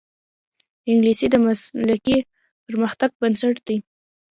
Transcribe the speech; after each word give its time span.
انګلیسي 0.89 1.27
د 1.31 1.35
مسلکي 1.45 2.17
پرمختګ 2.65 3.09
بنسټ 3.19 3.55
دی 3.67 3.77